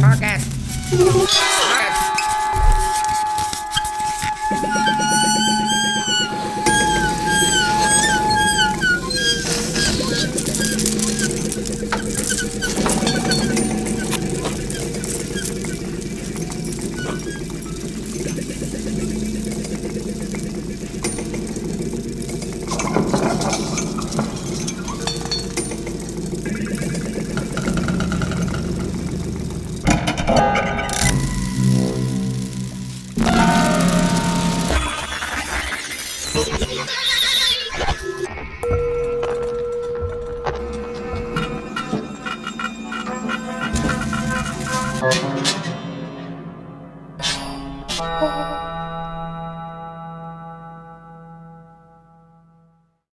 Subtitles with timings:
[0.00, 1.47] Target.
[45.00, 45.38] Oh.